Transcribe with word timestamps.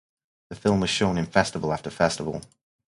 The 0.49 0.55
film 0.55 0.79
was 0.79 0.89
shown 0.89 1.19
in 1.19 1.27
festival 1.27 1.71
after 1.71 1.91
festival. 1.91 2.41